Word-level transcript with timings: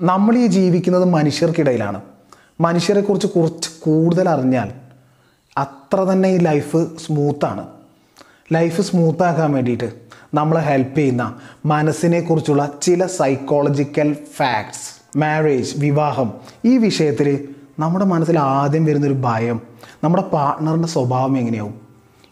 നമ്മൾ 0.00 0.36
ഈ 0.36 0.46
ജീവിക്കുന്നത് 0.46 1.04
മനുഷ്യർക്കിടയിലാണ്. 1.04 2.00
മനുഷ്യരെക്കുറിച്ച് 2.60 3.26
കുറച്ച് 3.26 3.68
കൂടുതൽ 3.82 4.28
അറിഞ്ഞാൽ 4.28 4.72
അത്ര 5.58 6.00
തന്നെ 6.00 6.28
ഈ 6.28 6.38
ലൈഫ് 6.38 6.86
സ്മൂത്താണ്. 7.06 7.66
ലൈഫ് 8.52 8.82
സ്മൂത്താക്കാൻ 8.82 9.52
വേണ്ടിയിട്ട് 9.52 9.92
നമ്മളെ 10.34 10.60
ഹെൽപ്പ് 10.60 10.98
ചെയ്യുന്ന 10.98 11.40
മനസ്സിനെക്കുറിച്ചുള്ള 11.64 12.70
ചില 12.82 13.06
സൈക്കോളജിക്കൽ 13.06 14.16
ഫാക്ട്സ് 14.36 15.18
മാരേജ് 15.18 15.74
വിവാഹം 15.76 16.32
ഈ 16.64 16.76
വിഷയത്തിൽ 16.76 17.48
നമ്മുടെ 17.78 18.04
മനസ്സിൽ 18.04 18.38
ആദ്യം 18.38 18.84
വരുന്നൊരു 18.84 19.14
ഭയം 19.14 19.60
നമ്മുടെ 20.04 20.22
പാർട്ട്ണറിന്റെ 20.22 20.88
സ്വഭാവം 20.88 21.38
എങ്ങനെയാവും? 21.38 21.74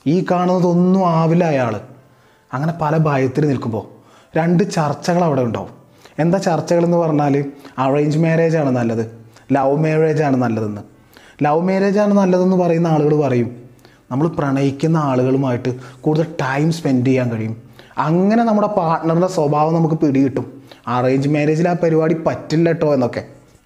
ഈ 0.06 0.26
കാണുന്നതൊന്നും 0.30 1.08
ആവില്ല 1.08 1.44
അയാൾ 1.44 1.80
അങ്ങനെ 2.52 2.74
പല 2.80 2.96
ഭയത്തിൽ 2.96 3.48
നിൽക്കുമ്പോൾ 3.48 3.86
രണ്ട് 4.38 4.70
ചർച്ചകൾ 4.70 5.24
അവിടെ 5.24 5.42
ഉണ്ടാവും. 5.42 5.83
എന്താ 6.18 6.38
ചർച്ചകൾ 6.38 6.84
എന്ന് 6.84 6.96
പറഞ്ഞാൽ 6.96 7.44
അറേഞ്ച് 7.78 8.18
മാരേജ് 8.18 8.56
ആണ് 8.56 8.70
നല്ലത്. 8.70 9.24
ലവ് 9.52 9.76
മാരേജ് 9.76 10.22
ആണ് 10.22 10.36
നല്ലതെന്ന്. 10.36 10.80
ലവ് 11.43 11.61
മാരേജ് 11.61 11.98
ആണ് 11.98 12.14
നല്ലതെന്ന് 12.14 12.56
പറയുന്ന 12.56 12.86
ആളുകൾ 12.86 13.20
പറയും. 13.20 13.56
നമ്മൾ 14.11 14.29
പ്രണയിക്കുന്ന 14.29 14.96
ആളുകളുമായിട്ട് 14.96 15.75
കൂടുതൽ 16.00 16.25
ടൈം 16.25 16.72
സ്പെൻഡ് 16.72 17.06
ചെയ്യാൻ 17.06 17.30
കഴിയും. 17.30 17.62
അങ്ങനെ 17.98 18.44
നമ്മുടെ 18.44 18.66
പാർട്ട്ണറുടെ 18.66 19.26
സ്വഭാവം 19.26 19.75
നമുക്ക് 19.75 19.94
പിടികിട്ടും. 19.94 20.62
അറേഞ്ച് 20.89 21.29
മാരേജിൽ 21.29 21.68
ആ 21.68 21.72
പരിപാടി 21.72 22.17
പറ്റില്ല 22.26 22.68
കേട്ടോ 22.68 22.94
എന്നൊക്കെ. 22.94 23.25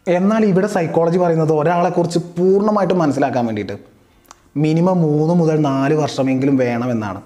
എന്നാൽ 0.09 0.45
ഇവിടെ 0.45 0.67
സൈക്കോളജി 0.67 1.19
പറയുന്നത് 1.19 1.53
ഒരാളെക്കുറിച്ച് 1.53 2.19
പൂർണമായിട്ട് 2.19 2.95
മനസ്സിലാക്കാൻ 2.95 3.47
വേണ്ടിയിട്ട് 3.47 3.73
മിനിമം 4.57 5.03
മൂന്ന് 5.03 5.35
മുതൽ 5.35 5.61
നാല് 5.61 5.95
വർഷമെങ്കിലും 5.95 6.57
വേണമെന്നാണ്. 6.57 7.23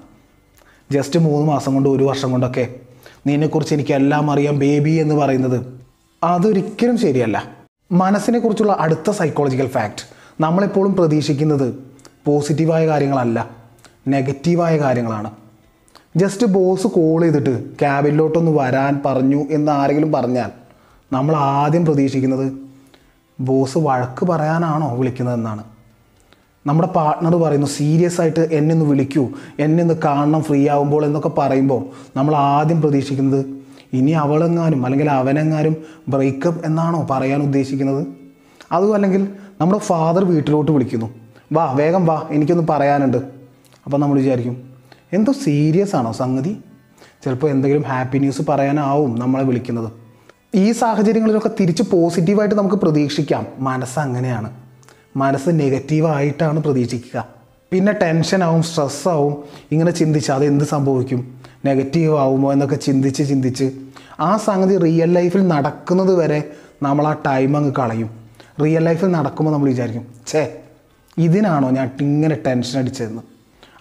ജസ്റ്റ് 0.90 1.20
മൂന്ന് 1.20 1.52
മാസം 1.52 1.74
കൊണ്ട് 1.74 1.88
ഒരു 1.88 2.04
വർഷം 2.04 2.30
കൊണ്ടൊക്കെ 2.30 2.68
നിന്നെക്കുറിച്ച് 3.26 3.74
എനിക്കെല്ലാം 3.74 4.30
അറിയാം 4.30 4.58
ബേബി 4.58 4.90
എന്ന് 4.90 5.14
പറയുന്നത്. 5.14 5.80
അതൊരിക്കലും 6.24 6.98
ശരിയല്ല. 6.98 7.44
മനസ്സിനെക്കുറിച്ചുള്ള 7.92 8.76
അടുത്ത 8.80 9.10
സൈക്കോളജിക്കൽ 9.10 9.66
ഫാക്റ്റ് 9.66 10.04
നമ്മളെപ്പോഴും 10.40 10.94
പ്രതീക്ഷിക്കുന്നത് 10.94 11.74
പോസിറ്റീവായ 12.26 12.86
കാര്യങ്ങളല്ല 12.86 13.50
നെഗറ്റീവായ 14.08 14.78
കാര്യങ്ങളാണ്. 14.78 15.30
ജസ്റ്റ് 16.16 16.46
ബോസ് 16.46 16.86
കോൾ 16.86 17.22
ചെയ്തിട്ട് 17.22 17.78
ക്യാബിനിലോട്ടൊന്ന് 17.80 18.52
വരാൻ 18.52 19.02
പറഞ്ഞു 19.06 19.44
എന്ന് 19.50 19.72
ആരെങ്കിലും 19.72 20.12
പറഞ്ഞാൽ 20.12 20.50
നമ്മൾ 21.12 21.36
ആദ്യം 21.36 21.84
പ്രതീക്ഷിക്കുന്നത് 21.84 22.52
ബോസ് 23.40 23.78
വഴക്ക് 23.78 24.26
പറയാനാണോ 24.26 24.96
വിളിക്കുന്നതെന്നാണ്. 24.96 25.64
നമ്മുടെ 26.66 26.88
പാർട്ട്ണർ 26.88 27.36
പറയുന്നു 27.36 27.66
സീരിയസ് 27.66 28.20
ആയിട്ട് 28.20 28.40
എന്നെ 28.40 28.72
ഒന്ന് 28.72 28.86
വിളിക്കൂ. 28.86 29.28
എന്നെ 29.58 29.82
ഒന്ന് 29.82 29.94
കാണണം 30.04 30.42
ഫ്രീ 30.42 30.68
ആവുമ്പോൾ 30.68 31.04
എന്നൊക്കെ 31.04 31.28
പറയുമ്പോൾ 31.28 31.86
നമ്മൾ 32.16 32.34
ആദ്യം 32.34 32.80
പ്രതീക്ഷിക്കുന്നത് 32.80 33.46
ഇനി 33.92 34.10
അവളെങ്ങാനും 34.10 34.84
അല്ലെങ്കിൽ 34.84 35.10
അവനെങ്ങാനും 35.10 35.76
ബ്രേക്കപ്പ് 36.08 36.66
എന്നാണോ 36.66 37.06
പറയാൻ 37.10 37.42
ഉദ്ദേശിക്കുന്നത്? 37.42 38.06
അതും 38.72 38.94
അല്ലെങ്കിൽ 38.94 39.28
നമ്മുടെ 39.60 39.80
ഫാദർ 39.80 40.24
വീട്ടിലോട്ട് 40.24 40.70
വിളിക്കുന്നു 40.70 41.06
വാ 41.52 41.72
വേഗം 41.72 42.06
വാ 42.06 42.22
എനിക്കൊന്ന് 42.30 42.64
പറയാനുണ്ട്. 42.70 43.16
അപ്പോൾ 43.84 43.98
നമ്മൾ 43.98 44.18
വിചാരിക്കും 44.18 44.70
എന്തോ 45.12 45.32
സീരിയസ് 45.32 45.96
ആണോ 45.96 46.12
സംഗതി? 46.12 46.56
ചിലപ്പോൾ 47.24 47.50
എന്തെങ്കിലും 47.50 47.82
ഹാപ്പി 47.82 48.18
ന്യൂസ് 48.18 48.42
പറയാനാവും 48.48 49.18
നമ്മളെ 49.18 49.44
വിളിക്കുന്നത്. 49.44 49.92
ഈ 50.54 50.72
സാഹചര്യങ്ങളിലൊക്കെ 50.72 51.50
തിരിച്ച് 51.60 51.82
പോസിറ്റീവായിട്ട് 51.92 52.54
നമുക്ക് 52.54 52.76
പ്രതീക്ഷിക്കാം. 52.76 53.46
മനസ്സ് 53.58 53.98
അങ്ങനെയാണ്. 53.98 54.50
മനസ്സ് 55.16 55.48
നെഗറ്റീവായിട്ടാണ് 55.48 56.60
പ്രതീക്ഷിക്കുക. 56.60 57.28
പിന്നെ 57.72 57.92
ടെൻഷനാവും 57.92 58.62
സ്ട്രെസ്സാവും. 58.62 59.44
ഇങ്ങനെ 59.72 59.90
ചിന്തിച്ച് 59.90 60.32
അത് 60.32 60.44
എന്ത് 60.44 60.64
സംഭവിക്കും? 60.64 61.40
നെഗറ്റീവ് 61.64 62.18
ആവുമോ 62.18 62.52
എന്നൊക്കെ 62.52 62.76
ചിന്തിച്ച് 62.76 63.28
ചിന്തിച്ച് 63.28 63.70
ആ 64.20 64.36
സംഗതി 64.36 64.78
റിയൽ 64.78 65.12
ലൈഫിൽ 65.12 65.48
നടക്കുന്നത് 65.48 66.14
വരെ 66.14 66.42
നമ്മൾ 66.82 67.06
ആ 67.06 67.12
ടൈം 67.26 67.56
അങ്ങ് 67.56 67.72
കളയും. 67.78 68.10
റിയൽ 68.64 68.84
ലൈഫിൽ 68.84 69.10
നടക്കുമ്പോൾ 69.10 69.52
നമ്മൾ 69.52 69.68
വിചാരിക്കും 69.68 70.06
ഛേ 70.26 70.58
ഇതിനാണോ 71.18 71.70
ഞാൻ 71.70 71.90
ഇങ്ങനെ 72.00 72.36
ടെൻഷൻ 72.46 72.78
അടിച്ചതെന്ന്? 72.78 73.22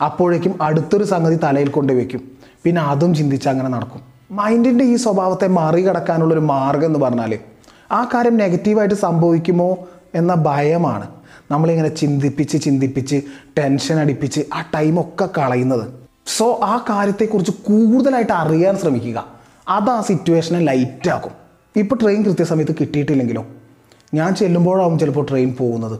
അപ്പോഴേക്കും 0.03 0.63
അടുത്തൊരു 0.63 1.03
സംഗതി 1.03 1.35
തലയിൽ 1.43 1.69
കൊണ്ട് 1.69 1.93
വെക്കും. 1.93 2.31
പിന്നെ 2.63 2.81
അതും 2.81 3.15
ചിന്തിച്ച് 3.15 3.49
അങ്ങനെ 3.49 3.69
നടക്കും. 3.69 4.01
മൈൻഡിന്റെ 4.31 4.85
ഈ 4.85 4.95
സ്വഭാവത്തെ 4.95 5.47
മറികടക്കാനുള്ളൊരു 5.47 6.39
മാർഗം 6.39 6.85
എന്ന് 6.85 6.99
പറഞ്ഞാൽ 6.99 7.39
ആ 7.91 8.03
കാര്യം 8.03 8.37
നെഗറ്റീവായിട്ട് 8.37 8.95
സംഭവിക്കുമോ 8.95 9.77
എന്ന 10.15 10.33
ഭയമാണ്. 10.33 11.07
നമ്മളിങ്ങനെ 11.51 11.89
ചിന്തിപ്പിച്ച് 11.89 12.63
ചിന്തിപ്പിച്ച് 12.63 13.21
ടെൻഷൻ 13.57 13.99
അടിപ്പിച്ച് 13.99 14.41
ആ 14.53 14.61
ടൈമൊക്കെ 14.75 15.29
കളയുന്നത്. 15.37 15.87
സോ 16.37 16.59
ആ 16.63 16.85
കാര്യത്തെക്കുറിച്ച് 16.89 17.51
കൂടുതലായിട്ട് 17.51 18.33
അറിയാൻ 18.33 18.77
ശ്രമിക്കുക. 18.77 19.25
അത് 19.69 19.89
ആ 19.89 20.01
സിറ്റുവേഷനെ 20.01 20.59
ലൈറ്റാക്കും 20.59 21.31
ഇപ്പോൾ 21.75 21.95
ട്രെയിൻ 22.01 22.23
കൃത്യസമയത്ത് 22.23 22.75
കിട്ടിയിട്ടില്ലെങ്കിലോ? 22.81 23.45
ഞാൻ 24.13 24.35
ചെല്ലുമ്പോഴാവും 24.35 24.99
ചിലപ്പോൾ 24.99 25.25
ട്രെയിൻ 25.29 25.55
പോകുന്നത്. 25.59 25.99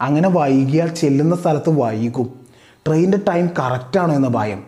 അങ്ങനെ 0.00 0.28
വൈകിയാൽ 0.28 0.88
ചെല്ലുന്ന 0.88 1.36
സ്ഥലത്ത് 1.36 1.70
വൈകും. 1.70 2.32
ട്രെയിനിന്റെ 2.86 3.18
ടൈം 3.28 3.50
കറക്റ്റാണോ 3.58 4.14
എന്ന 4.14 4.28
ഭയം. 4.28 4.62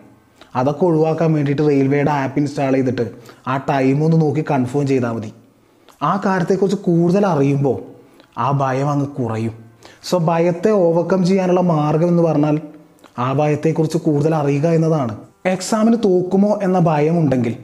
അതൊക്കെ 0.55 0.85
ഒഴിവാക്കാൻ 0.85 1.33
വേണ്ടിയിട്ട് 1.33 1.61
റെയിൽവേയുടെ 1.61 2.11
ആപ്പ് 2.11 2.39
ഇൻസ്റ്റാൾ 2.39 2.73
ചെയ്തിട്ട് 2.73 3.11
ആ 3.47 3.57
ടൈം 3.57 4.03
ഒന്ന് 4.03 4.21
നോക്കി 4.21 4.43
കൺഫേം 4.51 4.87
ചെയ്താൽ 4.87 5.11
മതി. 5.11 5.33
ആ 6.03 6.21
കാര്യത്തെക്കുറിച്ച് 6.25 6.81
കൂടുതൽ 6.81 7.25
അറിയുമ്പോൾ 7.25 7.81
ആ 8.37 8.51
ഭയം 8.51 8.89
അങ്ങ് 8.89 9.07
കുറയും. 9.07 9.64
സോ 10.09 10.17
ഭയത്തെ 10.17 10.71
ഓവർകം 10.71 11.25
ചെയ്യാനുള്ള 11.25 11.61
മാർഗം 11.61 12.07
എന്ന് 12.07 12.23
പറഞ്ഞാൽ 12.23 12.61
ആ 13.19 13.33
ഭയത്തെക്കുറിച്ച് 13.33 13.97
കൂടുതൽ 13.97 14.35
അറിയുക 14.35 14.67
എന്നതാണ്. 14.67 15.17
എക്സാമിന് 15.45 15.97
തോക്കുമോ 16.05 16.59
എന്ന 16.63 16.79
ഭയം 16.79 17.19
ഉണ്ടെങ്കിൽ 17.19 17.55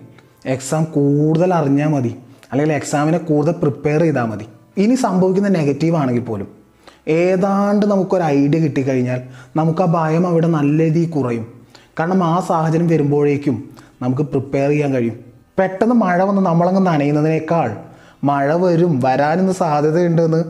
എക്സാം 0.46 0.84
കൂടുതൽ 0.84 1.54
അറിഞ്ഞാൽ 1.54 1.88
മതി. 1.88 2.16
അല്ലെങ്കിൽ 2.52 2.76
എക്സാമിനെ 2.76 3.18
കൂടുതൽ 3.18 3.52
പ്രിപ്പയർ 3.52 4.02
ചെയ്താൽ 4.02 4.24
മതി. 4.24 4.46
ഇനി 4.78 4.96
സംഭവിക്കുന്ന 4.96 5.50
നെഗറ്റീവ് 5.50 5.96
ആണെങ്കിൽ 5.96 6.22
പോലും 6.22 6.48
ഏതാണ്ട് 7.08 7.86
നമുക്കൊരു 7.86 8.24
ഐഡിയ 8.24 8.60
കിട്ടിക്കഴിഞ്ഞാൽ 8.60 9.22
നമുക്ക് 9.56 9.82
ആ 9.82 9.86
ഭയം 9.86 10.28
അവിടെ 10.28 10.48
നല്ല 10.48 10.84
രീതിയിൽ 10.84 11.10
കുറയും. 11.10 11.48
കാരണം 12.00 12.24
ആ 12.24 12.40
സാഹചര്യം 12.40 12.88
വരുമ്പോഴേക്കും 12.88 13.70
നമുക്ക് 14.02 14.22
പ്രിപ്പയർ 14.22 14.70
ചെയ്യാൻ 14.70 14.94
കഴിയും. 14.94 15.20
പെട്ടെന്ന് 15.60 15.96
മഴ 15.96 16.24
വന്ന് 16.24 16.42
നമ്മളങ്ങ് 16.42 16.86
നനയുന്നതിനേക്കാൾ 16.86 17.76
മഴ 18.24 18.56
വരും 18.56 19.00
വരാനൊന്ന് 19.04 19.54
സാധ്യതയുണ്ടെന്ന് 19.54 20.44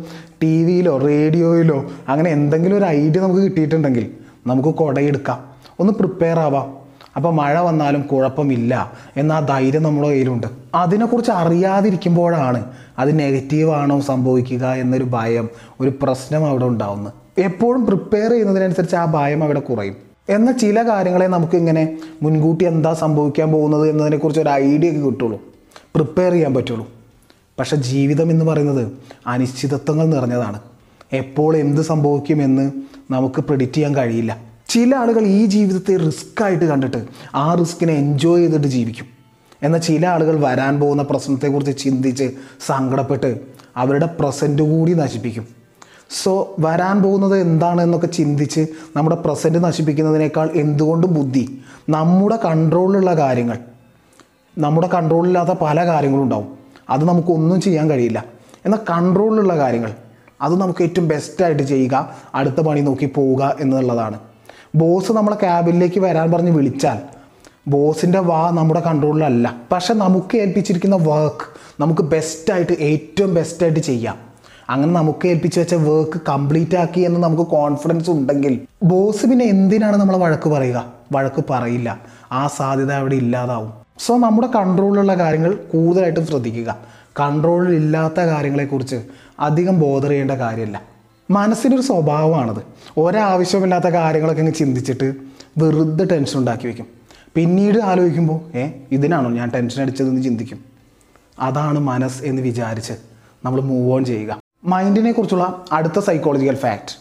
ടി 0.43 0.63
വിയിലോ 0.63 0.97
റേഡിയോയിലോ 0.97 1.85
അങ്ങനെ 2.07 2.29
എന്തെങ്കിലും 2.29 2.77
ഒരു 2.77 2.85
ഐഡിയ 2.85 3.21
നമുക്ക് 3.21 3.41
കിട്ടിയിട്ടുണ്ടെങ്കിൽ 3.41 4.11
നമുക്ക് 4.47 4.69
കുടയെടുക്കാം. 4.69 5.39
ഒന്ന് 5.79 5.93
പ്രിപ്പയർ 5.93 6.39
ആവാം. 6.39 6.81
അപ്പോൾ 7.15 7.33
മഴ 7.33 7.59
വന്നാലും 7.59 8.01
കുഴപ്പമില്ല 8.01 8.91
എന്ന 9.17 9.31
ആ 9.31 9.39
ധൈര്യം 9.39 9.83
നമ്മുടെ 9.83 10.07
കയ്യിലുണ്ട്. 10.07 10.47
അതിനെക്കുറിച്ച് 10.75 11.31
അറിയാതിരിക്കുമ്പോഴാണ് 11.31 12.65
അത് 12.99 13.19
നെഗറ്റീവാണോ 13.19 13.99
സംഭവിക്കുക 13.99 14.65
എന്നൊരു 14.65 15.03
ഭയം 15.03 15.49
ഒരു 15.79 15.91
പ്രശ്നം 16.01 16.45
അവിടെ 16.45 16.65
ഉണ്ടാവുന്നത്. 16.65 17.13
എപ്പോഴും 17.37 17.85
പ്രിപ്പയർ 17.85 18.31
ചെയ്യുന്നതിനനുസരിച്ച് 18.31 18.95
ആ 18.95 19.05
ഭയം 19.05 19.43
അവിടെ 19.43 19.59
കുറയും. 19.59 19.95
എന്ന 20.29 20.51
ചില 20.51 20.89
കാര്യങ്ങളെ 20.89 21.27
നമുക്ക് 21.27 21.57
ഇങ്ങനെ 21.57 21.97
മുൻകൂട്ടി 22.23 22.65
എന്താ 22.65 22.93
സംഭവിക്കാൻ 22.93 23.51
പോകുന്നത് 23.51 23.89
എന്നതിനെക്കുറിച്ച് 23.89 24.41
ഒരു 24.41 24.49
ഐഡിയ 24.49 24.89
ഒക്കെ 24.89 25.01
കിട്ടുള്ളൂ. 25.01 25.41
പ്രിപ്പയർ 25.95 26.31
ചെയ്യാൻ 26.31 26.53
പറ്റുള്ളൂ. 26.53 26.87
പക്ഷെ 27.61 27.75
ജീവിതം 27.75 28.31
എന്ന് 28.31 28.45
പറയുന്നത് 28.45 28.91
അനിശ്ചിതത്വങ്ങൾ 29.27 30.05
നിറഞ്ഞതാണ്. 30.05 30.59
എപ്പോൾ 31.13 31.57
എന്ത് 31.57 31.81
സംഭവിക്കുമെന്ന് 31.81 32.71
നമുക്ക് 33.11 33.41
പ്രെഡിക്റ്റ് 33.41 33.77
ചെയ്യാൻ 33.77 33.95
കഴിയില്ല. 33.95 34.37
ചില 34.69 34.95
ആളുകൾ 34.95 35.21
ഈ 35.21 35.45
ജീവിതത്തെ 35.45 35.97
റിസ്ക് 35.97 36.43
ആയിട്ട് 36.43 36.65
കണ്ടിട്ട് 36.65 37.05
ആ 37.35 37.53
റിസ്കിനെ 37.53 37.93
എൻജോയ് 37.93 38.41
ചെയ്തിട്ട് 38.41 38.67
ജീവിക്കും. 38.67 39.05
എന്നാൽ 39.63 39.79
ചില 39.79 40.07
ആളുകൾ 40.07 40.45
വരാൻ 40.45 40.79
പോകുന്ന 40.79 41.03
പ്രശ്നത്തെക്കുറിച്ച് 41.03 41.83
ചിന്തിച്ച് 41.83 42.31
സങ്കടപ്പെട്ട് 42.65 43.39
അവരുടെ 43.77 44.05
പ്രസന്റ് 44.05 44.63
കൂടി 44.63 44.93
നശിപ്പിക്കും. 44.93 45.47
സോ 46.23 46.55
വരാൻ 46.59 47.03
പോകുന്നത് 47.03 47.37
എന്താണെന്നൊക്കെ 47.37 48.07
ചിന്തിച്ച് 48.07 48.67
നമ്മുടെ 48.95 49.15
പ്രസന്റ് 49.15 49.63
നശിപ്പിക്കുന്നതിനേക്കാൾ 49.63 50.49
എന്തുകൊണ്ടും 50.53 51.13
ബുദ്ധി? 51.13 51.61
നമ്മുടെ 51.89 52.39
കൺട്രോളിലുള്ള 52.45 53.13
കാര്യങ്ങൾ. 53.13 53.57
നമ്മുടെ 54.57 54.87
കൺട്രോളില്ലാത്ത 54.87 55.49
പല 55.49 55.85
കാര്യങ്ങളും 55.85 56.23
ഉണ്ടാവും. 56.23 56.60
അത് 56.91 57.05
നമുക്കൊന്നും 57.05 57.61
ചെയ്യാൻ 57.61 57.89
കഴിയില്ല. 57.89 58.25
എന്നാൽ 58.65 58.79
കൺട്രോളിലുള്ള 58.89 59.57
കാര്യങ്ങൾ 59.57 59.91
അത് 60.41 60.61
നമുക്ക് 60.61 60.83
ഏറ്റവും 60.83 61.07
ബെസ്റ്റായിട്ട് 61.07 61.63
ചെയ്യുക 61.63 62.09
അടുത്ത 62.35 62.61
പണി 62.61 62.81
നോക്കി 62.81 63.05
പോവുക 63.05 63.55
എന്നുള്ളതാണ്. 63.59 64.19
ബോസ് 64.75 65.11
നമ്മളെ 65.11 65.35
ക്യാബിനിലേക്ക് 65.35 65.99
വരാൻ 65.99 66.31
പറഞ്ഞ് 66.31 66.51
വിളിച്ചാൽ 66.51 66.99
ബോസിന്റെ 67.67 68.19
വാ 68.19 68.49
നമ്മുടെ 68.49 68.79
കൺട്രോളിലല്ല. 68.79 69.55
പക്ഷെ 69.71 69.93
നമുക്ക് 69.93 70.37
ഏൽപ്പിച്ചിരിക്കുന്ന 70.37 70.95
വർക്ക് 70.95 71.45
നമുക്ക് 71.79 72.01
ബെസ്റ്റായിട്ട് 72.01 72.71
ഏറ്റവും 72.71 73.33
ബെസ്റ്റായിട്ട് 73.33 73.79
ചെയ്യാം. 73.79 74.15
അങ്ങനെ 74.69 74.93
നമുക്ക് 74.93 75.27
ഏൽപ്പിച്ച് 75.27 75.59
വെച്ച 75.59 75.73
വർക്ക് 75.73 76.21
കംപ്ലീറ്റ് 76.29 76.75
ആക്കി 76.75 77.01
എന്ന് 77.01 77.23
നമുക്ക് 77.23 77.43
കോൺഫിഡൻസ് 77.43 78.09
ഉണ്ടെങ്കിൽ 78.09 78.61
ബോസ് 78.83 79.25
പിന്നെ 79.25 79.45
എന്തിനാണ് 79.45 79.97
നമ്മൾ 79.97 80.17
വഴക്ക് 80.17 80.49
പറയുക? 80.49 80.85
വഴക്ക് 81.11 81.43
പറയില്ല. 81.49 81.99
ആ 82.31 82.47
സാധ്യത 82.47 82.91
അവിടെ 82.91 83.15
ഇല്ലാതാവും. 83.15 83.80
സോ 83.97 84.17
നമ്മുടെ 84.17 84.47
കൺട്രോളിലുള്ള 84.47 85.13
കാര്യങ്ങൾ 85.13 85.53
കൂടുതലായിട്ടും 85.53 86.27
ശ്രദ്ധിക്കുക. 86.27 86.77
കൺട്രോളിൽ 87.19 87.75
ഇല്ലാത്ത 87.75 88.19
കാര്യങ്ങളെക്കുറിച്ച് 88.19 89.03
അധികം 89.39 89.79
ബോധർ 89.79 90.09
ചെയ്യേണ്ട 90.09 90.31
കാര്യമില്ല. 90.31 90.81
മനസ്സിനൊരു 91.31 91.81
സ്വഭാവമാണത്. 91.81 92.63
ഒരാവശ്യമില്ലാത്ത 92.97 93.85
കാര്യങ്ങളൊക്കെ 93.85 94.41
അങ്ങ് 94.41 94.53
ചിന്തിച്ചിട്ട് 94.53 95.13
വെറുതെ 95.57 96.05
ടെൻഷൻ 96.05 96.39
ഉണ്ടാക്കി 96.39 96.65
വയ്ക്കും 96.65 96.85
പിന്നീട് 97.35 97.79
ആലോചിക്കുമ്പോൾ 97.79 98.57
ഏ 98.57 98.69
ഇതിനാണോ 98.91 99.29
ഞാൻ 99.29 99.49
ടെൻഷൻ 99.49 99.81
അടിച്ചതെന്ന് 99.81 100.21
ചിന്തിക്കും? 100.21 100.59
അതാണ് 101.39 101.79
മനസ്സ് 101.79 102.23
എന്ന് 102.23 102.41
വിചാരിച്ച് 102.41 102.93
നമ്മൾ 103.45 103.61
മൂവ് 103.61 103.93
ഓൺ 103.93 104.05
ചെയ്യുക. 104.05 104.39
മൈൻഡിനെ 104.63 105.11
കുറിച്ചുള്ള 105.11 105.65
അടുത്ത 105.71 105.99
സൈക്കോളജിക്കൽ 105.99 106.55
ഫാക്റ്റ് 106.55 106.95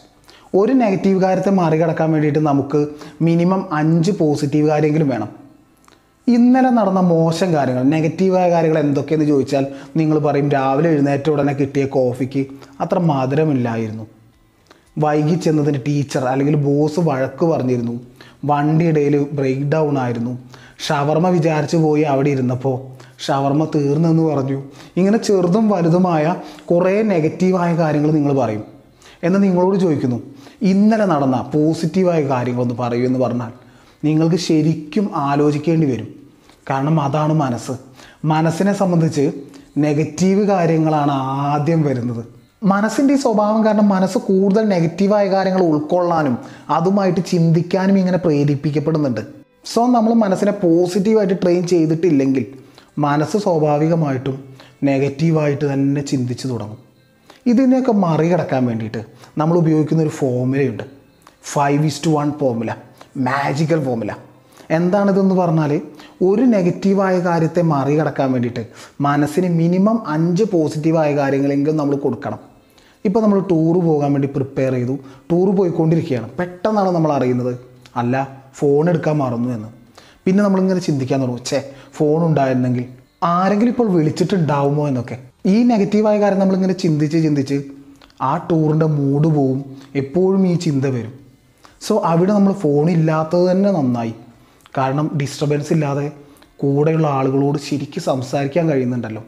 ഒരു 0.55 0.73
നെഗറ്റീവ് 0.73 1.21
കാര്യത്തെ 1.21 1.49
മറികടക്കാൻ 1.49 2.11
വേണ്ടിയിട്ട് 2.11 2.39
നമുക്ക് 2.39 2.87
മിനിമം 3.21 3.73
അഞ്ച് 3.73 4.11
പോസിറ്റീവ് 4.11 4.67
കാര്യമെങ്കിലും 4.67 5.09
വേണം. 5.09 5.40
ഇന്നലെ 6.35 6.69
നടന്ന 6.69 6.99
മോശം 6.99 7.53
കാര്യങ്ങൾ 7.53 7.83
നെഗറ്റീവായ 7.83 8.51
കാര്യങ്ങൾ 8.51 8.79
എന്തൊക്കെയെന്ന് 8.79 9.25
ചോദിച്ചാൽ 9.25 9.65
നിങ്ങൾ 9.97 10.19
പറയും 10.19 10.49
രാവിലെ 10.49 10.89
എഴുന്നേറ്റ 10.89 11.29
ഉടനെ 11.29 11.53
കിട്ടിയ 11.53 11.85
കോഫിക്ക് 11.85 12.45
അത്ര 12.81 12.99
മധുരമില്ലായിരുന്നു. 12.99 14.07
വൈകി 14.97 15.35
ചെന്നതിന് 15.35 15.79
ടീച്ചർ 15.87 16.23
അല്ലെങ്കിൽ 16.25 16.55
ബോസ് 16.55 16.99
വഴക്ക് 16.99 17.45
പറഞ്ഞിരുന്നു. 17.45 18.01
വണ്ടി 18.45 18.85
ഇടയിൽ 18.85 19.27
ബ്രേക്ക് 19.33 19.61
ഡൗൺ 19.61 19.99
ആയിരുന്നു. 19.99 20.37
ഷവർമ 20.87 21.27
വിചാരിച്ചു 21.29 21.77
പോയി 21.77 22.01
അവിടെ 22.01 22.29
ഇരുന്നപ്പോൾ 22.29 22.77
ഷവർമ 23.25 23.67
തീർന്നെന്ന് 23.75 24.23
പറഞ്ഞു. 24.23 24.63
ഇങ്ങനെ 24.97 25.17
ചെറുതും 25.17 25.69
വലുതുമായ 25.69 26.35
കുറേ 26.71 27.01
നെഗറ്റീവായ 27.01 27.75
കാര്യങ്ങൾ 27.75 28.11
നിങ്ങൾ 28.11 28.33
പറയും. 28.33 28.63
എന്ന് 29.23 29.43
നിങ്ങളോട് 29.43 29.77
ചോദിക്കുന്നു 29.79 30.21
ഇന്നലെ 30.61 31.05
നടന്ന 31.05 31.49
പോസിറ്റീവായ 31.55 32.21
കാര്യങ്ങളൊന്ന് 32.21 32.75
പറയൂ 32.79 33.05
എന്ന് 33.05 33.19
പറഞ്ഞാൽ 33.19 33.51
നിങ്ങൾക്ക് 34.03 34.35
ശരിക്കും 34.35 35.11
ആലോചിക്കേണ്ടി 35.15 35.87
വരും. 35.91 36.20
കാരണം 36.71 37.01
അതാണ് 37.01 37.33
മനസ്സ്. 37.33 37.71
മനസ്സിനെ 38.25 38.73
സംബന്ധിച്ച് 38.73 39.31
നെഗറ്റീവ് 39.77 40.43
കാര്യങ്ങളാണ് 40.47 41.11
ആദ്യം 41.11 41.81
വരുന്നത്. 41.81 42.23
മനസ്സിന്റെ 42.63 43.13
ഈ 43.13 43.17
സ്വഭാവം 43.17 43.65
കാരണം 43.65 43.89
മനസ്സ് 43.89 44.17
കൂടുതൽ 44.17 44.63
നെഗറ്റീവായ 44.69 45.25
കാര്യങ്ങൾ 45.29 45.61
ഉൾക്കൊള്ളാനും 45.63 46.37
അതുമായിട്ട് 46.69 47.21
ചിന്തിക്കാനും 47.31 47.99
ഇങ്ങനെ 47.99 48.17
പ്രേരിപ്പിക്കപ്പെടുന്നുണ്ട്. 48.17 49.21
സോ 49.73 49.81
നമ്മൾ 49.87 50.13
മനസ്സിനെ 50.13 50.51
പോസിറ്റീവായിട്ട് 50.51 51.33
ട്രെയിൻ 51.43 51.67
ചെയ്തിട്ടില്ലെങ്കിൽ 51.67 52.45
മനസ്സ് 52.97 53.37
സ്വാഭാവികമായിട്ടും 53.37 54.37
നെഗറ്റീവായിട്ട് 54.83 55.73
തന്നെ 55.73 56.01
ചിന്തിച്ചു 56.01 56.47
തുടങ്ങും. 56.47 56.77
ഇതിനെയൊക്കെ 57.45 57.91
മറികടക്കാൻ 57.91 58.65
വേണ്ടിയിട്ട് 58.65 59.01
നമ്മൾ 59.37 59.57
ഉപയോഗിക്കുന്ന 59.57 60.01
ഒരു 60.03 60.09
ഫോമുലയുണ്ട് 60.09 60.83
five 61.43 61.85
is 61.85 62.01
to 62.05 62.09
one 62.09 62.31
formula 62.31 62.71
magical 63.17 63.85
formula 63.85 64.11
എന്താണിതെന്ന് 64.71 65.35
പറഞ്ഞാൽ 65.35 65.81
ഒരു 66.21 66.41
നെഗറ്റീവായ 66.41 67.19
കാര്യത്തെ 67.19 67.61
മറികടക്കാൻ 67.61 68.31
വേണ്ടിയിട്ട് 68.31 68.67
മനസ്സിന് 69.01 69.49
മിനിമം 69.49 70.03
അഞ്ച് 70.07 70.43
പോസിറ്റീവായ 70.43 71.15
കാര്യങ്ങളെങ്കിലും 71.15 71.77
നമ്മൾ 71.77 71.95
കൊടുക്കണം. 71.95 72.39
ഇപ്പോൾ 73.05 73.19
നമ്മൾ 73.23 73.39
ടൂറ് 73.39 73.77
പോകാൻ 73.77 74.13
വേണ്ടി 74.13 74.27
പ്രിപ്പയർ 74.27 74.73
ചെയ്തു. 74.73 74.97
ടൂറ് 75.31 75.49
പോയിക്കൊണ്ടിരിക്കുകയാണ്. 75.49 76.29
പെട്ടെന്നാണ് 76.39 76.89
നമ്മൾ 76.89 77.11
അറിയുന്നത്. 77.11 77.59
അല്ല 77.95 78.27
ഫോൺ 78.53 78.89
എടുക്കാൻ 78.89 79.17
മറന്നു 79.17 79.49
എന്ന്. 79.49 79.67
പിന്നെ 80.25 80.43
നമ്മളിങ്ങനെ 80.43 80.79
ചിന്തിക്കാൻ 80.79 81.21
തുടങ്ങും. 81.21 81.45
ഛേ 81.45 81.63
ഫോൺ 81.93 82.25
ഉണ്ടായിരുന്നെങ്കിൽ 82.25 82.85
ആരെങ്കിലും 83.23 83.71
ഇപ്പോൾ 83.71 83.89
വിളിച്ചിട്ടുണ്ടാവുമോ 83.89 84.87
എന്നൊക്കെ. 84.87 85.17
ഈ 85.45 85.63
നെഗറ്റീവായ 85.63 86.19
കാര്യം 86.19 86.39
നമ്മളിങ്ങനെ 86.39 86.73
ചിന്തിച്ച് 86.73 87.23
ചിന്തിച്ച് 87.23 87.63
ആ 88.21 88.37
ടൂറിന്റെ 88.37 88.85
മൂഡ് 88.85 89.27
പോവും. 89.27 89.65
എപ്പോഴും 89.95 90.47
ഈ 90.47 90.55
ചിന്ത 90.55 90.85
വരും. 90.85 91.13
സോ 91.81 92.01
അവിടെ 92.05 92.33
നമ്മൾ 92.33 92.53
ഫോണില്ലാത്തത് 92.53 93.51
തന്നെ 93.51 93.71
നന്നായി. 93.71 94.13
കാരണം 94.77 95.11
ഡിസ്റ്റർബൻസ് 95.21 95.73
ഇല്ലാതെ 95.73 96.11
കൂടെയുള്ള 96.57 97.07
ആളുകളോട് 97.07 97.59
ശരിക്കും 97.69 98.03
സംസാരിക്കാൻ 98.03 98.69
കഴിയുന്നുണ്ടല്ലോ. 98.69 99.23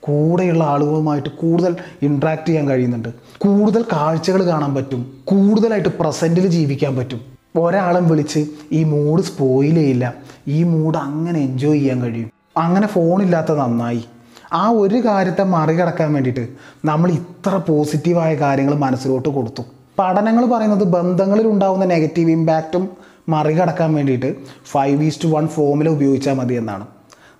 കൂടെയുള്ള 0.00 0.64
ആളുകളുമായിട്ട് 0.64 1.28
കൂടുതൽ 1.28 1.76
ഇൻട്രാക്ട് 2.02 2.48
ചെയ്യാൻ 2.48 2.68
കഴിയുന്നുണ്ട്. 2.68 3.08
കൂടുതൽ 3.38 3.82
കാഴ്ചകൾ 3.82 4.46
കാണാൻ 4.46 4.74
പറ്റും. 4.74 5.12
കൂടുതലായിട്ട് 5.24 5.88
പ്രസന്റിൽ 5.88 6.46
ജീവിക്കാൻ 6.46 6.96
പറ്റും. 6.96 7.20
ഒരാളും 7.56 8.08
വിളിച്ച് 8.08 8.46
ഈ 8.72 8.84
മൂഡ് 8.84 9.22
സ്പോയിൽ 9.22 9.74
ചെയ്യില്ല. 9.74 10.14
ഈ 10.48 10.62
മൂഡ് 10.62 10.98
അങ്ങനെ 10.98 11.40
എൻജോയ് 11.40 11.78
ചെയ്യാൻ 11.78 12.02
കഴിയും. 12.02 12.30
അങ്ങനെ 12.56 12.86
ഫോണില്ലാത്ത 12.86 13.52
നന്നായി. 13.52 14.04
ആ 14.52 14.68
ഒരു 14.68 14.94
കാര്യത്തെ 14.94 15.42
മറികടക്കാൻ 15.42 16.12
വേണ്ടിയിട്ട് 16.12 16.48
നമ്മൾ 16.84 17.10
ഇത്ര 17.10 17.56
പോസിറ്റീവായ 17.56 18.34
കാര്യങ്ങൾ 18.34 18.74
മനസ്സിലോട്ട് 18.74 19.28
കൊടുത്തു. 19.28 19.62
പഠനങ്ങൾ 19.98 20.46
പറയുന്നത് 20.46 20.84
ബന്ധങ്ങളിൽ 20.84 21.46
ഉണ്ടാകുന്ന 21.46 21.84
നെഗറ്റീവ് 21.84 22.30
ഇമ്പാക്റ്റും 22.30 22.88
മറികടക്കാൻ 23.28 23.94
വേണ്ടിയിട്ട് 23.94 24.36
ഫൈവ് 24.70 25.02
ഈസ്റ്റ് 25.02 25.28
വൺ 25.28 25.48
ഫോമിൽ 25.48 25.88
ഉപയോഗിച്ചാൽ 25.88 26.34
മതി 26.34 26.54
എന്നാണ്. 26.54 26.86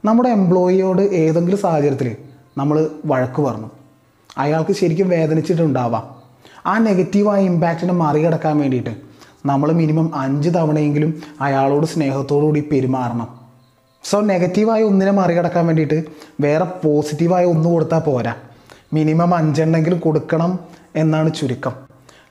നമ്മുടെ 0.05 0.29
എംപ്ലോയിയോട് 0.29 1.03
ഏതെങ്കിലും 1.03 1.59
സാഹചര്യത്തിൽ 1.59 2.17
നമ്മൾ 2.59 2.91
വഴക്ക് 3.07 3.43
പറഞ്ഞു. 3.43 3.71
അയാൾക്ക് 4.39 4.73
ശരിക്കും 4.73 5.09
വേദനിച്ചിട്ടുണ്ടാവാം. 5.09 6.19
ആ 6.67 6.79
നെഗറ്റീവായ 6.79 7.45
ഇമ്പാക്റ്റിനെ 7.45 7.93
മറികടക്കാൻ 7.93 8.59
വേണ്ടിയിട്ട് 8.59 8.97
നമ്മൾ 9.47 9.73
മിനിമം 9.73 10.17
അഞ്ച് 10.17 10.49
തവണയെങ്കിലും 10.49 11.23
അയാളോട് 11.41 11.87
സ്നേഹത്തോടുകൂടി 11.87 12.69
പെരുമാറണം. 12.73 13.39
സോ 14.05 14.21
നെഗറ്റീവായ 14.21 14.83
ഒന്നിനെ 14.83 15.13
മറികടക്കാൻ 15.13 15.67
വേണ്ടിയിട്ട് 15.67 16.05
വേറെ 16.41 16.65
പോസിറ്റീവായ 16.65 17.45
ഒന്ന് 17.45 17.69
കൊടുത്താൽ 17.69 17.99
പോരാ. 17.99 18.35
മിനിമം 18.93 19.35
അഞ്ചെണ്ണെങ്കിലും 19.35 19.99
കൊടുക്കണം 19.99 20.59
എന്നാണ് 20.97 21.35
ചുരുക്കം. 21.35 21.73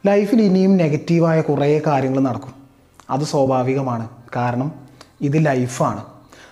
ലൈഫിൽ 0.08 0.42
ഇനിയും 0.42 0.78
നെഗറ്റീവായ 0.78 1.42
കുറേ 1.42 1.82
കാര്യങ്ങൾ 1.88 2.20
നടക്കും. 2.20 2.57
അത് 3.10 3.22
സ്വാഭാവികമാണ്. 3.22 4.10
കാരണം 4.36 4.72
ഇത് 5.22 5.46
ലൈഫാണ്. 5.46 6.04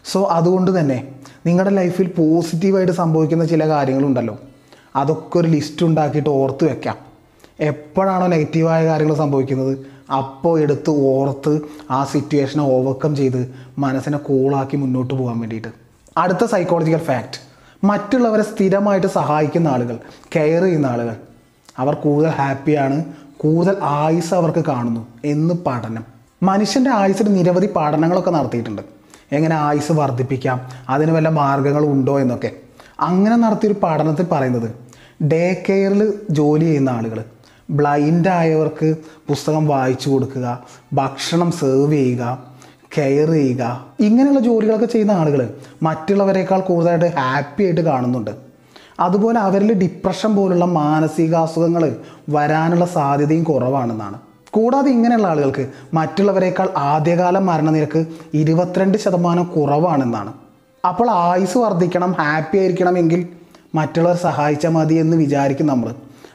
സോ 0.06 0.24
അതുകൊണ്ട് 0.24 0.80
തന്നെ 0.80 1.07
നിങ്ങളുടെ 1.46 1.75
ലൈഫിൽ 1.75 2.07
പോസിറ്റീവായിട്ട് 2.07 2.94
സംഭവിക്കുന്ന 2.94 3.46
ചില 3.46 3.68
കാര്യങ്ങളുണ്ടല്ലോ. 3.68 4.38
അതൊക്കെ 4.96 5.40
ഒരു 5.40 5.48
ലിസ്റ്റ് 5.48 5.86
ഉണ്ടാക്കിയിട്ട് 5.86 6.30
ഓർത്ത് 6.30 6.72
വെക്കാം. 6.72 6.96
എപ്പോഴാണോ 7.60 8.28
നെഗറ്റീവായ 8.28 8.86
കാര്യങ്ങൾ 8.86 9.16
സംഭവിക്കുന്നത് 9.16 9.78
അപ്പോൾ 10.12 10.60
എടുത്ത് 10.60 10.90
ഓർത്ത് 10.90 11.62
ആ 11.92 12.04
സിറ്റുവേഷനെ 12.04 12.63
ഓവർകം 12.63 13.16
ചെയ്ത് 13.16 13.56
മനസ്സിനെ 13.78 14.18
കൂളാക്കി 14.18 14.78
മുന്നോട്ട് 14.78 15.13
പോകാൻ 15.13 15.40
വേണ്ടിയിട്ട്. 15.40 15.68
അടുത്ത 16.18 16.46
സൈക്കോളജിക്കൽ 16.46 17.00
ഫാക്റ്റ് 17.00 17.40
മറ്റുള്ളവരെ 17.84 18.44
സ്ഥിരമായിട്ട് 18.44 19.07
സഹായിക്കുന്ന 19.07 19.68
ആളുകൾ 19.68 20.00
കെയർ 20.36 20.63
ചെയ്യുന്ന 20.63 20.86
ആളുകൾ 20.86 21.16
അവർ 21.78 21.94
കൂടുതൽ 21.94 22.30
ഹാപ്പിയാണ് 22.30 23.06
കൂടുതൽ 23.38 23.78
ആയുസ് 23.81 24.34
അവർക്ക് 24.34 24.66
കാണുന്നു 24.66 25.07
എന്ന് 25.25 25.54
പഠനം. 25.68 26.14
മനുഷ്യന്റെ 26.50 26.92
ആയുസ്സിൽ 26.92 27.27
നിരവധി 27.33 27.68
പഠനങ്ങളൊക്കെ 27.75 28.31
നടത്തിയിട്ടുണ്ട്. 28.31 28.81
എങ്ങനെ 29.31 29.56
ആയുസ് 29.68 29.92
വർദ്ധിപ്പിക്കാം 29.92 30.57
അതിന് 30.89 31.12
വല്ല 31.12 31.30
മാർഗങ്ങളും 31.42 31.92
ഉണ്ടോ 31.92 32.15
എന്നൊക്കെ. 32.19 32.51
അങ്ങനെ 33.00 33.36
നടത്തിയൊരു 33.36 33.77
പഠനത്തിൽ 33.83 34.25
പറയുന്നത് 34.31 34.68
ഡേ 35.31 35.44
കെയറിൽ 35.69 36.01
ജോലി 36.30 36.65
ചെയ്യുന്ന 36.65 36.89
ആളുകൾ 36.89 37.19
ബ്ലൈൻഡ് 37.69 38.30
ആയവർക്ക് 38.39 38.88
പുസ്തകം 39.27 39.63
വായിച്ചു 39.68 40.07
കൊടുക്കുക 40.09 40.47
ഭക്ഷണം 40.94 41.51
സെർവ് 41.51 41.92
ചെയ്യുക 41.92 42.24
കെയർ 42.97 43.30
ചെയ്യുക 43.31 43.63
ഇങ്ങനെയുള്ള 44.00 44.39
ജോലികളൊക്കെ 44.39 44.86
ചെയ്യുന്ന 44.86 45.13
ആളുകൾ 45.21 45.42
മറ്റുള്ളവരെക്കാൾ 45.83 46.59
കൂടുതലായിട്ട് 46.59 47.09
ഹാപ്പി 47.18 47.63
ആയിട്ട് 47.63 47.81
കാണുന്നുണ്ട്. 47.81 48.31
അതുപോലെ 49.00 49.39
അവരിൽ 49.39 49.71
ഡിപ്രഷൻ 49.74 50.31
പോലുള്ള 50.36 50.65
മാനസികാസുഖങ്ങൾ 50.65 51.83
വരാനുള്ള 52.30 52.85
സാധ്യതയും 52.85 53.44
കുറവാണെന്നാണ്. 53.44 54.19
കൂടാതെ 54.56 54.90
ഇങ്ങനെയുള്ള 54.90 55.28
ആളുകൾക്ക് 55.28 55.64
മറ്റുള്ളവരെക്കാൾ 55.94 56.68
ആദ്യകാല 56.78 57.38
മരണനിരക്ക് 57.50 58.02
ഇരുപത്തിരണ്ട് 58.33 58.97
ശതമാനം 58.97 59.45
കുറവാണെന്നാണ്. 59.56 60.31
അപ്പോൾ 60.83 61.07
ആയുസ് 61.12 61.57
വർദ്ധിക്കണം 61.57 62.12
ഹാപ്പി 62.19 62.57
ആയിരിക്കണമെങ്കിൽ 62.57 63.21
മറ്റുള്ളവർ 63.76 64.18
സഹായിച്ചാൽ 64.18 64.71
മതി 64.76 64.95
എന്ന് 64.95 65.16
വിചാരിക്കും 65.18 65.68
നമ്മൾ. 65.68 65.90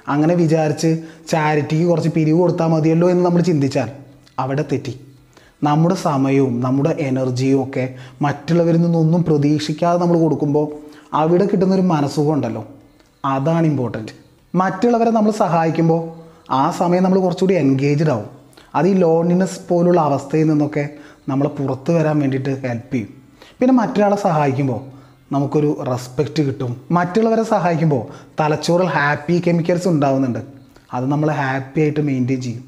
അങ്ങനെ 0.09 0.35
വിചാരിച്ച് 0.35 0.91
ചാരിറ്റിക്ക് 1.29 1.87
കുറച്ച് 1.89 2.11
പിരിവ് 2.17 2.39
കൊടുത്താൽ 2.39 2.67
മതിയല്ലോ 2.67 3.11
എന്ന് 3.11 3.25
നമ്മൾ 3.25 3.43
ചിന്തിച്ചാൽ 3.43 3.89
അവിടെ 4.39 4.65
തെറ്റി. 4.73 4.95
നമ്മുടെ 5.63 5.95
സമയവും 5.95 6.61
നമ്മുടെ 6.61 6.93
എനർജിയും 7.09 7.63
ഒക്കെ 7.65 7.85
മറ്റുള്ളവരിൽ 8.23 8.81
നിന്നൊന്നും 8.83 9.23
പ്രതീക്ഷിക്കാതെ 9.25 9.99
നമ്മൾ 10.03 10.19
കൊടുക്കുമ്പോൾ 10.19 10.67
അവിടെ 11.15 11.45
കിട്ടുന്നൊരു 11.47 11.83
മനസ്സുഖം 11.83 12.33
ഉണ്ടല്ലോ 12.33 12.63
അതാണ് 13.25 13.67
ഇമ്പോർട്ടന്റ് 13.67 14.13
മറ്റുള്ളവരെ 14.55 15.11
നമ്മൾ 15.11 15.31
സഹായിക്കുമ്പോൾ 15.31 16.01
ആ 16.51 16.71
സമയം 16.71 17.03
നമ്മൾ 17.03 17.19
കുറച്ചുകൂടി 17.19 17.55
എൻഗേജ്ഡ് 17.55 18.11
ആവും. 18.11 18.27
അത് 18.75 18.89
ഈ 18.89 18.93
ലോൺലിനെസ് 18.93 19.61
പോലുള്ള 19.69 20.01
അവസ്ഥയിൽ 20.01 20.47
നിന്നൊക്കെ 20.47 20.89
നമ്മൾ 21.29 21.49
പുറത്ത് 21.49 21.91
വരാൻ 21.91 22.19
വേണ്ടിയിട്ട് 22.19 22.69
ഹെൽപ്പ് 22.69 22.95
ചെയ്യും. 22.95 23.09
പിന്നെ 23.61 23.75
മറ്റൊരാളെ 23.75 24.17
സഹായിക്കുമ്പോൾ 24.17 24.81
നമുക്കൊരു 25.35 25.85
റെസ്പെക്റ്റ് 25.91 26.43
കിട്ടും. 26.43 26.77
മറ്റുള്ളവരെ 26.91 27.43
സഹായിക്കുമ്പോൾ 27.43 28.33
തലച്ചോറിൽ 28.41 28.87
ഹാപ്പി 28.87 29.43
കെമിക്കൽസ് 29.47 29.89
ഉണ്ടാവുന്നുണ്ട്. 29.89 30.39
അത് 30.95 31.07
നമ്മൾ 31.07 31.31
ഹാപ്പി 31.31 31.81
ആയിട്ട് 31.81 32.01
മെയിന്റെയിൻ 32.01 32.43
ചെയ്യും. 32.43 32.65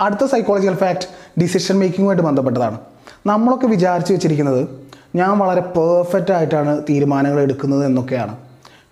അടുത്ത 0.00 0.26
സൈക്കോളജിക്കൽ 0.26 0.74
ഫാക്ട് 0.74 1.40
ഡിസിഷൻ 1.40 1.78
മേക്കിങ്ങുമായിട്ട് 1.78 2.22
ബന്ധപ്പെട്ടതാണ്. 2.22 2.78
നമ്മളൊക്കെ 3.26 3.66
വിചാരിച്ചു 3.66 4.12
വെച്ചിരിക്കുന്നത് 4.12 4.68
ഞാൻ 5.14 5.38
വളരെ 5.38 5.60
പെർഫെക്റ്റ് 5.60 6.32
ആയിട്ടാണ് 6.32 6.82
തീരുമാനങ്ങൾ 6.90 7.40
എടുക്കുന്നത് 7.40 7.86
എന്നൊക്കെയാണ്. 7.86 8.36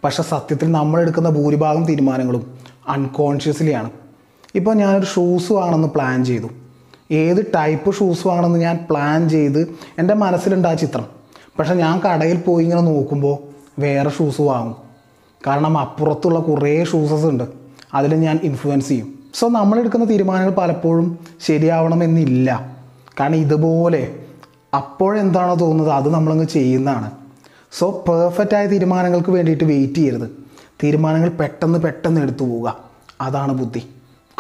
പക്ഷേ 0.05 0.23
സത്യത്തിൽ 0.23 0.73
നമ്മളെടുക്കുന്ന 0.73 1.31
ഭൂരിഭാഗം 1.31 1.85
തീരുമാനങ്ങളും 1.85 2.59
അൺകോൺഷ്യസ്ലി 2.89 3.71
ആണ്. 3.71 3.91
ഇപ്പോൾ 4.55 4.75
ഞാനൊരു 4.75 5.05
ഷൂസ് 5.05 5.53
വാങ്ങണമെന്ന് 5.53 5.89
പ്ലാൻ 5.89 6.25
ചെയ്തു. 6.25 6.49
ഏത് 7.11 7.47
ടൈപ്പ് 7.55 7.95
ഷൂസ് 7.95 8.27
വാങ്ങണമെന്ന് 8.27 8.59
ഞാൻ 8.59 8.87
പ്ലാൻ 8.91 9.29
ചെയ്ത് 9.29 9.77
എന്റെ 9.99 10.15
മനസ്സിലുണ്ട് 10.15 10.69
ആ 10.69 10.75
ചിത്രം. 10.75 11.05
പക്ഷേ 11.59 11.75
ഞാൻ 11.75 12.01
കടയിൽ 12.01 12.37
പോയി 12.37 12.65
ഇങ്ങനെ 12.65 12.81
നോക്കുമ്പോൾ 12.81 13.39
വേറെ 13.79 14.11
ഷൂസ് 14.11 14.41
വാങ്ങും. 14.41 14.77
കാരണം 15.47 15.79
അപ്പുറത്തുള്ള 15.79 16.39
കുറേ 16.39 16.85
ഷൂസസ് 16.85 17.27
ഉണ്ട്. 17.27 17.45
അതിൽ 17.95 18.15
ഞാൻ 18.15 18.41
ഇൻഫ്ലുവൻസ് 18.43 18.89
ചെയ്യും. 18.89 19.19
സോ 19.35 19.49
നമ്മളെടുക്കുന്ന 19.49 20.09
തീരുമാനങ്ങൾ 20.09 20.53
പലപ്പോഴും 20.53 21.19
ശരിയാവണമെന്നില്ല. 21.47 22.77
കാരണം 23.21 23.37
ഇതുപോലെ 23.37 24.15
അപ്പോഴെന്താണോ 24.75 25.55
തോന്നുന്നത് 25.55 25.89
അത് 25.89 26.15
നമ്മളങ്ങ് 26.15 26.47
ചെയ്യുന്നതാണ്. 26.47 27.11
സോ 27.73 28.05
പെർഫെക്റ്റ് 28.09 28.57
ആയ 28.57 28.67
തീരുമാനങ്ങൾക്ക് 28.67 29.31
വേണ്ടിയിട്ട് 29.31 29.65
വെയിറ്റ് 29.65 29.95
ചെയ്യരുത്. 29.95 30.31
തീരുമാനങ്ങൾ 30.83 31.29
പെട്ടെന്ന് 31.29 31.79
പെട്ടെന്ന് 31.79 32.21
എടുത്തു 32.21 32.45
പോവുക. 32.45 32.77
അതാണ് 33.21 33.53
ബുദ്ധി. 33.53 33.83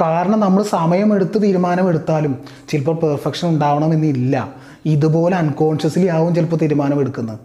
കാരണം 0.00 0.40
നമ്മൾ 0.40 0.62
സമയമെടുത്ത് 0.62 1.42
തീരുമാനമെടുത്താലും 1.42 2.38
ചിലപ്പോൾ 2.68 2.96
പെർഫെക്ഷൻ 2.96 3.48
ഉണ്ടാവണമെന്നില്ല 3.48 4.54
ഇതുപോലെ 4.86 5.36
അൺകോൺഷ്യസ്ലി 5.36 6.06
ആവും 6.06 6.34
ചിലപ്പോൾ 6.34 6.56
തീരുമാനമെടുക്കുന്നത്. 6.56 7.38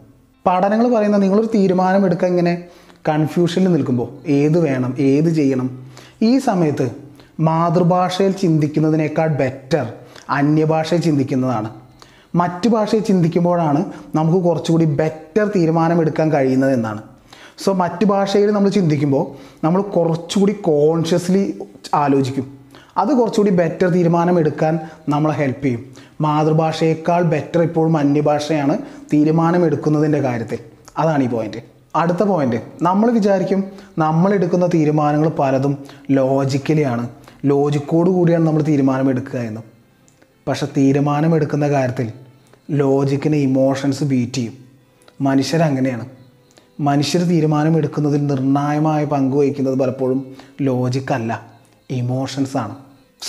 പഠനങ്ങൾ 0.46 0.96
പറയുന്നത് 0.96 1.22
നിങ്ങളൊരു 1.22 1.48
തീരുമാനമെടുക്കാൻ 1.48 2.30
ഇങ്ങനെ 2.30 2.64
കൺഫ്യൂഷനിൽ 3.10 3.72
നിൽക്കുമ്പോൾ 3.72 4.10
ഏത് 4.28 4.60
വേണം 4.60 4.96
ഏത് 5.00 5.30
ചെയ്യണം? 5.30 5.68
ഈ 6.22 6.38
സമയത്ത് 6.38 6.92
മാതൃഭാഷയിൽ 7.40 8.32
ചിന്തിക്കുന്നതിനേക്കാൾ 8.32 9.28
ബെറ്റർ 9.28 9.94
അന്യഭാഷയിൽ 10.30 11.02
ചിന്തിക്കുന്നതാണ്. 11.02 11.70
മറ്റു 12.36 12.70
ഭാഷയിൽ 12.70 13.02
ചിന്തിക്കുമ്പോഴാണ് 13.02 13.86
നമുക്ക് 14.16 14.40
കുറച്ചുകൂടി 14.44 14.86
ബെറ്റർ 14.86 15.52
തീരുമാനമെടുക്കാൻ 15.56 16.32
കഴിയുന്നത് 16.34 16.74
എന്നാണ്. 16.74 17.02
സോ 17.64 17.74
മറ്റു 17.74 18.06
ഭാഷയിൽ 18.06 18.52
നമ്മൾ 18.52 18.70
ചിന്തിക്കുമ്പോൾ 18.70 19.56
നമ്മൾ 19.66 19.82
കുറച്ചുകൂടി 19.82 20.52
കോൺഷ്യസ്ലി 20.52 21.60
ആലോചിക്കും. 21.94 22.58
അത് 22.98 23.08
കുറച്ചുകൂടി 23.08 23.52
ബെറ്റർ 23.52 23.88
തീരുമാനം 23.88 24.40
എടുക്കാൻ 24.40 24.80
നമ്മളെ 25.10 25.36
ഹെൽപ്പ് 25.36 25.66
ചെയ്യും. 25.66 25.86
മാതൃഭാഷയേക്കാൾ 26.22 27.22
ബെറ്റർ 27.22 27.62
ഇപ്പോഴും 27.62 27.98
അന്യഭാഷയാണ് 27.98 28.78
തീരുമാനം 29.14 29.66
എടുക്കുന്നതിന്റെ 29.66 30.20
കാര്യത്തിൽ. 30.20 30.58
അതാണ് 30.98 31.24
ഈ 31.24 31.28
പോയിന്റ് 31.28 31.58
അടുത്ത 31.96 32.24
പോയിന്റ് 32.24 32.56
നമ്മൾ 32.82 33.12
വിചാരിക്കും 33.12 33.64
നമ്മൾ 33.98 34.34
എടുക്കുന്ന 34.34 34.66
തീരുമാനങ്ങൾ 34.66 35.30
പലതും 35.30 35.86
ലോജിക്കലിയാണ് 36.12 37.10
ലോജിക്കോട് 37.46 38.10
കൂടിയാണ് 38.10 38.48
നമ്മൾ 38.48 38.62
തീരുമാനമെടുക്കുക 38.62 39.40
എന്ന്. 39.40 39.62
പക്ഷെ 40.48 40.68
തീരുമാനമെടുക്കുന്ന 40.78 41.68
കാര്യത്തിൽ 41.68 42.12
ലോജിക്കിന് 42.72 43.36
ഇമോഷൻസ് 43.36 44.04
ബീറ്റ് 44.04 44.34
ചെയ്യും. 44.34 44.54
മനുഷ്യരങ്ങനെയാണ്. 45.22 46.06
മനുഷ്യർ 46.80 47.22
തീരുമാനമെടുക്കുന്നതിൽ 47.22 48.28
നിർണായകമായ 48.28 49.06
പങ്ക് 49.06 49.38
വഹിക്കുന്നത് 49.38 49.80
പലപ്പോഴും 49.80 50.36
ലോജിക്കല്ല 50.62 51.46
ഇമോഷൻസാണ് 51.90 52.76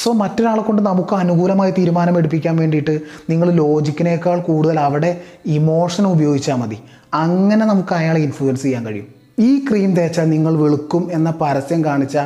സോ 0.02 0.12
മറ്റൊരാളെ 0.12 0.62
കൊണ്ട് 0.62 0.82
നമുക്ക് 0.82 1.14
അനുകൂലമായി 1.14 1.70
തീരുമാനമെടുപ്പിക്കാൻ 1.70 2.56
വേണ്ടിയിട്ട് 2.56 3.00
നിങ്ങൾ 3.30 3.50
ലോജിക്കിനേക്കാൾ 3.50 4.40
കൂടുതൽ 4.40 4.80
അവിടെ 4.80 5.20
ഇമോഷൻ 5.46 6.06
ഉപയോഗിച്ചാൽ 6.06 6.54
മതി. 6.54 6.78
അങ്ങനെ 7.14 7.66
നമുക്ക് 7.66 7.94
അയാളെ 7.94 8.20
ഇൻഫ്ലുവൻസ് 8.20 8.62
ചെയ്യാൻ 8.62 8.86
കഴിയും. 8.86 9.06
ഈ 9.38 9.64
ക്രീം 9.70 9.96
തേച്ചാൽ 9.96 10.30
നിങ്ങൾ 10.30 10.56
വെളുക്കും 10.56 11.12
എന്ന 11.12 11.30
പരസ്യം 11.30 11.84
കാണിച്ച 11.84 12.18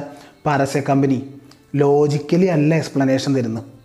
പരസ്യ 0.47 0.81
കമ്പനി 0.81 1.23
ലോജിക്കലി 1.75 2.47
അല്ല 2.47 2.75
എക്സ്പ്ലനേഷൻ 2.75 3.35
തരുന്നത്. 3.35 3.80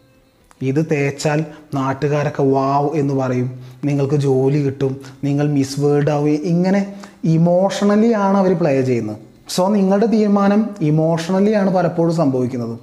ഇത് 0.62 0.86
തേച്ചാൽ 0.92 1.46
നാട്ടുകാരൊക്കെ 1.74 2.44
വാവ് 2.44 2.90
എന്ന് 2.94 3.14
പറയും. 3.14 3.60
നിങ്ങൾക്ക് 3.86 4.16
ജോലി 4.16 4.58
കിട്ടും. 4.66 4.98
നിങ്ങൾ 5.24 5.52
മിസ് 5.52 5.80
വേർഡ് 5.80 6.10
ആവുകയും 6.10 6.42
ഇങ്ങനെ 6.44 6.96
ഇമോഷണലി 7.24 8.14
ആണ് 8.14 8.38
അവർ 8.38 8.60
പ്ലേ 8.60 8.82
ചെയ്യുന്നത്. 8.82 9.18
സോ 9.50 9.68
നിങ്ങളുടെ 9.68 10.06
തീരുമാനം 10.06 10.70
ഇമോഷണലി 10.82 11.52
ആണ് 11.52 11.74
പലപ്പോഴും 11.74 12.16
സംഭവിക്കുന്നത്. 12.16 12.80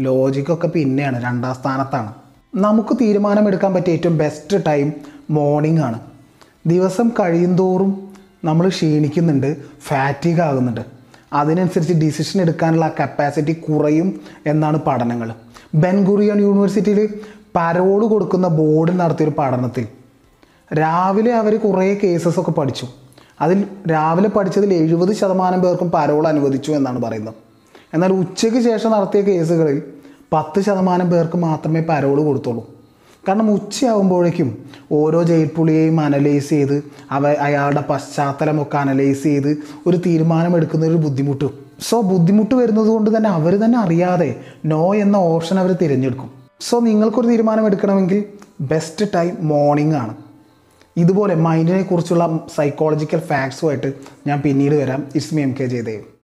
ലോജിക്കൊക്കെ 0.00 0.68
പിന്നെയാണ് 0.68 1.24
രണ്ടാം 1.24 1.54
സ്ഥാനത്താണ്. 1.54 2.14
നമുക്ക് 2.54 2.96
തീരുമാനമെടുക്കാൻ 3.00 3.74
പറ്റിയ 3.74 3.92
ഏറ്റവും 3.92 4.18
ബെസ്റ്റ് 4.18 4.66
ടൈം 4.66 4.92
മോർണിംഗ് 5.30 5.80
ആണ്. 5.80 6.00
ദിവസം 6.66 7.10
കഴിയുന്തോറും 7.20 8.08
നമ്മൾ 8.44 8.68
ക്ഷീണിക്കുന്നുണ്ട് 8.68 9.56
ഫാറ്റിക് 9.88 10.40
ആകുന്നുണ്ട്. 10.40 10.80
അതിനനുസരിച്ച് 11.32 11.94
ഡിസിഷൻ 11.94 12.40
എടുക്കാനുള്ള 12.40 12.90
കപ്പാസിറ്റി 13.00 13.52
കുറയും 13.52 14.20
എന്നാണ് 14.46 14.80
പഠനങ്ങൾ. 14.86 15.32
ബെൻഗുറിയൻ 15.74 16.40
യൂണിവേഴ്സിറ്റിയിൽ 16.40 17.08
പരോട് 17.56 18.04
കൊടുക്കുന്ന 18.04 18.48
ബോർഡ് 18.48 18.92
നടത്തിയൊരു 18.92 19.32
പഠനത്തിൽ. 19.38 19.86
രാവിലെ 20.74 21.32
അവർ 21.34 21.58
കുറേ 21.58 21.94
കേസസ് 21.94 22.40
ഒക്കെ 22.40 22.50
പഠിച്ചു. 22.50 22.86
അതിൽ 23.40 23.64
രാവിലെ 23.92 24.28
പഠിച്ചതിൽ 24.28 24.74
എഴുപത് 24.74 25.12
ശതമാനം 25.12 25.60
പേർക്കും 25.60 25.90
പരോൾ 25.90 26.28
അനുവദിച്ചു 26.28 26.72
എന്നാണ് 26.72 27.02
പറയുന്നത്. 27.02 27.34
എന്നാൽ 27.94 28.12
ഉച്ചയ്ക്ക് 28.12 28.58
ശേഷം 28.58 28.90
നടത്തിയ 28.90 29.20
കേസുകളിൽ 29.20 29.82
പത്ത് 30.32 30.60
ശതമാനം 30.60 31.10
പേർക്ക് 31.10 31.36
മാത്രമേ 31.36 31.80
പരോൾ 31.80 32.24
കൊടുത്തുള്ളൂ. 32.24 32.68
കാരണം 33.28 33.50
ഉച്ചയാകുമ്പോഴേക്കും 33.50 34.58
ഓരോ 34.92 35.22
ജയിൽ 35.22 35.50
പുള്ളിയെയും 35.56 36.00
അനലൈസ് 36.00 36.50
ചെയ്ത് 36.50 36.84
അവ 37.10 37.26
അയാളുടെ 37.26 37.84
പശ്ചാത്തലമൊക്കെ 37.90 38.76
അനലൈസ് 38.78 39.22
ചെയ്ത് 39.22 39.56
ഒരു 39.86 39.96
തീരുമാനമെടുക്കുന്ന 39.96 40.86
ഒരു 40.86 40.94
ബുദ്ധിമുട്ട്. 40.94 41.71
സോ 41.82 42.00
ബുദ്ധിമുട്ട് 42.00 42.54
വരുന്നത് 42.54 42.86
കൊണ്ട് 42.86 43.16
തന്നെ 43.16 43.30
അവർ 43.30 43.54
തന്നെ 43.64 43.78
അറിയാതെ 43.78 44.36
നോ 44.64 44.94
എന്ന 44.94 45.16
ഓപ്ഷൻ 45.16 45.58
അവർ 45.58 45.72
തിരഞ്ഞെടുക്കും. 45.82 46.30
സോ 46.60 46.80
നിങ്ങൾക്കൊരു 46.80 47.26
തീരുമാനം 47.26 47.66
എടുക്കണമെങ്കിൽ 47.66 48.24
ബെസ്റ്റ് 48.60 49.06
ടൈം 49.14 49.36
മോർണിംഗ് 49.40 49.94
ആണ്. 49.94 50.14
ഇതുപോലെ 50.96 51.34
മൈൻഡിനെ 51.34 51.82
കുറിച്ചുള്ള 51.82 52.40
സൈക്കോളജിക്കൽ 52.56 53.18
ഫാക്ട്സുമായിട്ട് 53.18 53.92
ഞാൻ 54.26 54.40
പിന്നീട് 54.40 54.74
വരാം. 54.74 55.04
It's 55.14 55.34
me 55.34 55.40
M 55.40 55.54
K 55.60 55.64
Jayadev 55.64 56.11